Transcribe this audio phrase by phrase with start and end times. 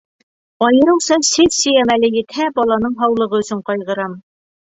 [0.67, 4.19] Айырыуса сессия мәле етһә, баланың һаулығы өсөн ҡайғырам.